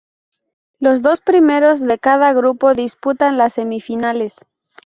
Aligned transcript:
Los 0.79 1.03
dos 1.03 1.21
primeros 1.21 1.79
de 1.79 1.99
cada 1.99 2.33
grupo 2.33 2.73
disputan 2.73 3.37
las 3.37 3.53
semifinales. 3.53 4.43